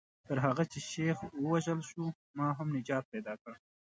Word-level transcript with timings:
تر 0.27 0.37
هغه 0.45 0.63
چې 0.71 0.79
شیخ 0.89 1.17
ووژل 1.43 1.79
شو 1.89 2.03
ما 2.37 2.47
هم 2.57 2.67
نجات 2.77 3.03
پیدا 3.13 3.33
کړ. 3.43 3.53